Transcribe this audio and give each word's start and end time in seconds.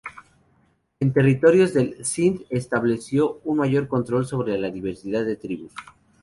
En 0.99 1.13
territorios 1.13 1.75
del 1.75 2.03
Sind 2.03 2.41
estableció 2.49 3.39
un 3.43 3.59
mayor 3.59 3.87
control 3.87 4.25
sobre 4.25 4.57
la 4.57 4.71
diversidad 4.71 5.23
de 5.23 5.35
tribus. 5.35 5.73